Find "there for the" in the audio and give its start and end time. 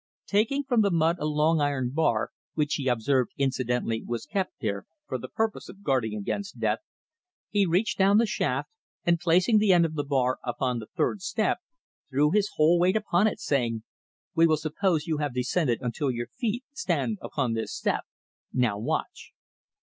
4.59-5.27